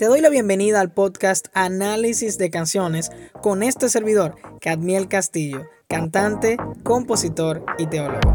[0.00, 3.10] Te doy la bienvenida al podcast Análisis de Canciones
[3.42, 8.32] con este servidor, Cadmiel Castillo, cantante, compositor y teólogo.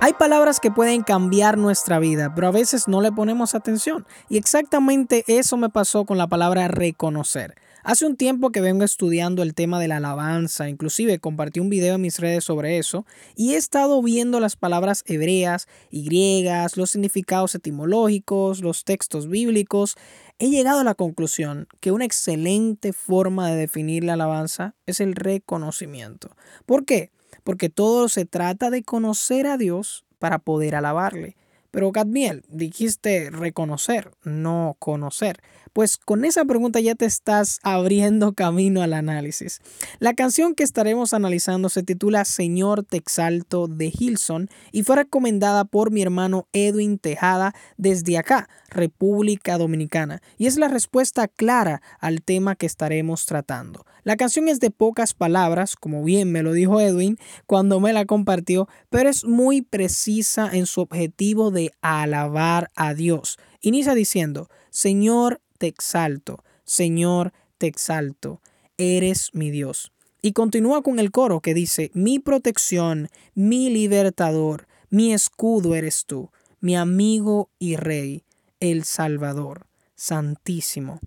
[0.00, 4.06] Hay palabras que pueden cambiar nuestra vida, pero a veces no le ponemos atención.
[4.30, 7.54] Y exactamente eso me pasó con la palabra reconocer.
[7.84, 11.94] Hace un tiempo que vengo estudiando el tema de la alabanza, inclusive compartí un video
[11.94, 16.90] en mis redes sobre eso, y he estado viendo las palabras hebreas y griegas, los
[16.90, 19.94] significados etimológicos, los textos bíblicos.
[20.40, 25.14] He llegado a la conclusión que una excelente forma de definir la alabanza es el
[25.14, 26.34] reconocimiento.
[26.66, 27.12] ¿Por qué?
[27.44, 31.36] Porque todo se trata de conocer a Dios para poder alabarle.
[31.70, 35.40] Pero Gadmiel, dijiste reconocer, no conocer.
[35.72, 39.60] Pues con esa pregunta ya te estás abriendo camino al análisis.
[39.98, 45.64] La canción que estaremos analizando se titula Señor te exalto de Hilson y fue recomendada
[45.64, 52.22] por mi hermano Edwin Tejada desde acá, República Dominicana, y es la respuesta clara al
[52.22, 53.84] tema que estaremos tratando.
[54.04, 58.06] La canción es de pocas palabras, como bien me lo dijo Edwin cuando me la
[58.06, 63.36] compartió, pero es muy precisa en su objetivo de alabar a Dios.
[63.60, 68.40] Inicia diciendo, Señor, te exalto, Señor, te exalto,
[68.76, 69.90] eres mi Dios.
[70.22, 76.30] Y continúa con el coro que dice, mi protección, mi libertador, mi escudo eres tú,
[76.60, 78.22] mi amigo y rey,
[78.60, 81.00] el Salvador, Santísimo.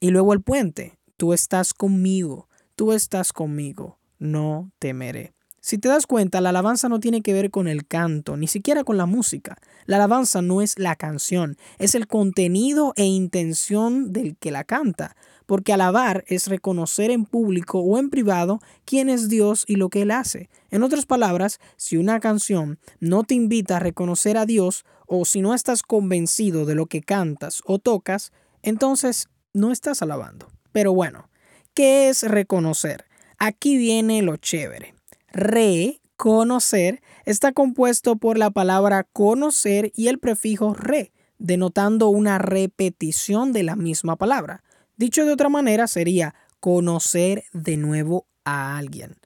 [0.00, 5.34] Y luego el puente, tú estás conmigo, tú estás conmigo, no temeré.
[5.60, 8.84] Si te das cuenta, la alabanza no tiene que ver con el canto, ni siquiera
[8.84, 9.58] con la música.
[9.86, 15.16] La alabanza no es la canción, es el contenido e intención del que la canta,
[15.46, 20.02] porque alabar es reconocer en público o en privado quién es Dios y lo que
[20.02, 20.48] Él hace.
[20.70, 25.40] En otras palabras, si una canción no te invita a reconocer a Dios o si
[25.40, 28.30] no estás convencido de lo que cantas o tocas,
[28.62, 30.48] entonces no estás alabando.
[30.70, 31.30] Pero bueno,
[31.74, 33.06] ¿qué es reconocer?
[33.38, 34.97] Aquí viene lo chévere.
[35.30, 43.62] Reconocer está compuesto por la palabra conocer y el prefijo re, denotando una repetición de
[43.62, 44.62] la misma palabra.
[44.96, 49.16] Dicho de otra manera, sería conocer de nuevo a alguien.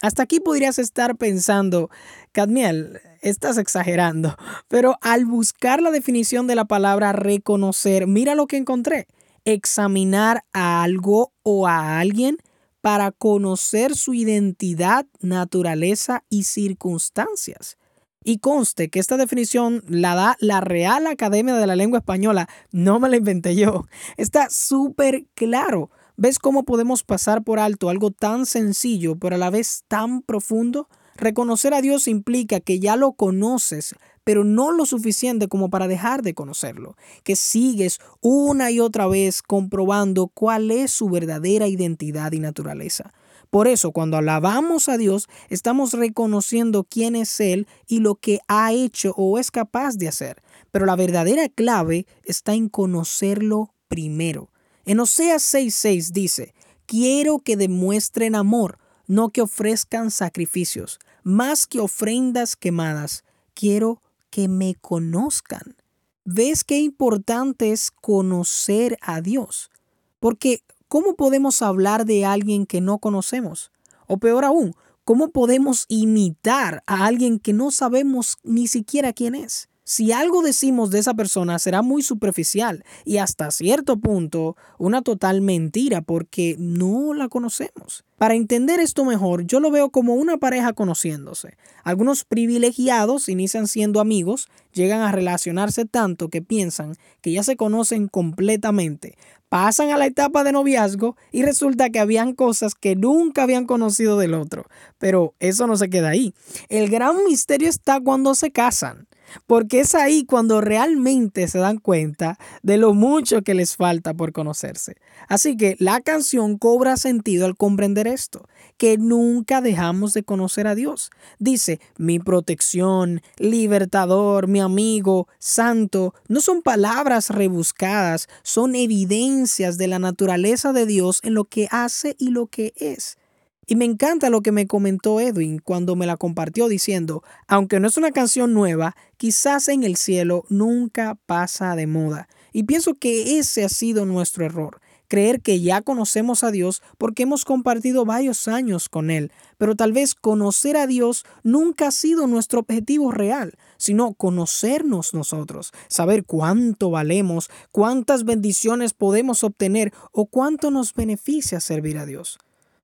[0.00, 1.88] Hasta aquí podrías estar pensando,
[2.32, 4.36] Cadmiel, estás exagerando,
[4.66, 9.06] pero al buscar la definición de la palabra reconocer, mira lo que encontré.
[9.44, 12.38] Examinar a algo o a alguien
[12.82, 17.78] para conocer su identidad, naturaleza y circunstancias.
[18.24, 23.00] Y conste que esta definición la da la Real Academia de la Lengua Española, no
[23.00, 23.86] me la inventé yo.
[24.16, 25.90] Está súper claro.
[26.16, 30.88] ¿Ves cómo podemos pasar por alto algo tan sencillo, pero a la vez tan profundo?
[31.16, 33.94] Reconocer a Dios implica que ya lo conoces,
[34.24, 39.42] pero no lo suficiente como para dejar de conocerlo, que sigues una y otra vez
[39.42, 43.12] comprobando cuál es su verdadera identidad y naturaleza.
[43.52, 48.72] Por eso, cuando alabamos a Dios, estamos reconociendo quién es Él y lo que ha
[48.72, 50.42] hecho o es capaz de hacer.
[50.70, 54.50] Pero la verdadera clave está en conocerlo primero.
[54.86, 56.54] En Oseas 6:6 dice,
[56.86, 63.22] quiero que demuestren amor, no que ofrezcan sacrificios, más que ofrendas quemadas.
[63.52, 64.00] Quiero
[64.32, 65.76] que me conozcan.
[66.24, 69.70] ¿Ves qué importante es conocer a Dios?
[70.18, 73.70] Porque ¿cómo podemos hablar de alguien que no conocemos?
[74.06, 79.68] O peor aún, ¿cómo podemos imitar a alguien que no sabemos ni siquiera quién es?
[79.84, 85.40] Si algo decimos de esa persona será muy superficial y hasta cierto punto una total
[85.40, 88.04] mentira porque no la conocemos.
[88.16, 91.56] Para entender esto mejor, yo lo veo como una pareja conociéndose.
[91.82, 98.06] Algunos privilegiados inician siendo amigos, llegan a relacionarse tanto que piensan que ya se conocen
[98.06, 99.16] completamente,
[99.48, 104.16] pasan a la etapa de noviazgo y resulta que habían cosas que nunca habían conocido
[104.16, 104.66] del otro.
[104.98, 106.34] Pero eso no se queda ahí.
[106.68, 109.08] El gran misterio está cuando se casan
[109.46, 114.32] porque es ahí cuando realmente se dan cuenta de lo mucho que les falta por
[114.32, 114.96] conocerse.
[115.28, 120.74] Así que la canción cobra sentido al comprender esto, que nunca dejamos de conocer a
[120.74, 121.10] Dios.
[121.38, 129.98] Dice, mi protección, libertador, mi amigo, santo, no son palabras rebuscadas, son evidencias de la
[129.98, 133.18] naturaleza de Dios en lo que hace y lo que es.
[133.64, 137.86] Y me encanta lo que me comentó Edwin cuando me la compartió diciendo, aunque no
[137.86, 142.28] es una canción nueva, quizás en el cielo nunca pasa de moda.
[142.52, 147.22] Y pienso que ese ha sido nuestro error, creer que ya conocemos a Dios porque
[147.22, 152.26] hemos compartido varios años con Él, pero tal vez conocer a Dios nunca ha sido
[152.26, 160.72] nuestro objetivo real, sino conocernos nosotros, saber cuánto valemos, cuántas bendiciones podemos obtener o cuánto
[160.72, 162.38] nos beneficia servir a Dios.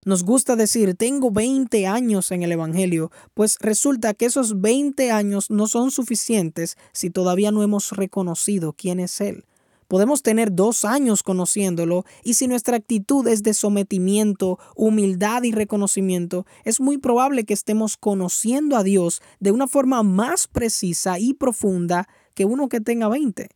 [0.05, 5.51] Nos gusta decir, tengo 20 años en el Evangelio, pues resulta que esos 20 años
[5.51, 9.45] no son suficientes si todavía no hemos reconocido quién es Él.
[9.89, 16.47] Podemos tener dos años conociéndolo y si nuestra actitud es de sometimiento, humildad y reconocimiento,
[16.65, 22.07] es muy probable que estemos conociendo a Dios de una forma más precisa y profunda
[22.35, 23.49] que uno que tenga 20.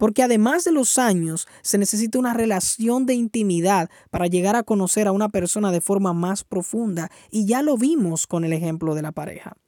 [0.00, 5.06] Porque además de los años, se necesita una relación de intimidad para llegar a conocer
[5.06, 9.02] a una persona de forma más profunda, y ya lo vimos con el ejemplo de
[9.02, 9.58] la pareja.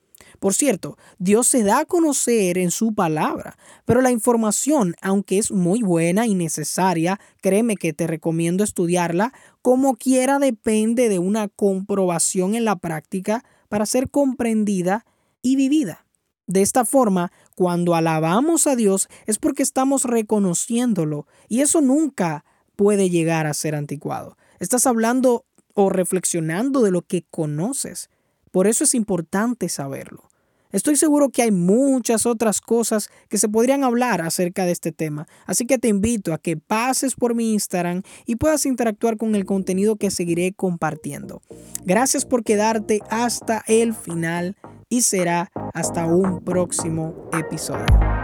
[0.41, 5.53] Por cierto, Dios se da a conocer en su palabra, pero la información, aunque es
[5.53, 12.55] muy buena y necesaria, créeme que te recomiendo estudiarla, como quiera depende de una comprobación
[12.55, 15.05] en la práctica para ser comprendida
[15.43, 16.07] y vivida.
[16.53, 22.45] De esta forma, cuando alabamos a Dios es porque estamos reconociéndolo y eso nunca
[22.77, 24.37] puede llegar a ser anticuado.
[24.61, 28.11] Estás hablando o reflexionando de lo que conoces.
[28.51, 30.29] Por eso es importante saberlo.
[30.73, 35.27] Estoy seguro que hay muchas otras cosas que se podrían hablar acerca de este tema,
[35.47, 39.47] así que te invito a que pases por mi Instagram y puedas interactuar con el
[39.47, 41.41] contenido que seguiré compartiendo.
[41.87, 44.57] Gracias por quedarte hasta el final
[44.93, 48.22] y será hasta un próximo episodio.